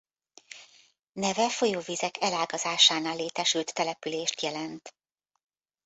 [1.13, 4.95] Neve folyóvizek elágazásánál létesült települést jelent.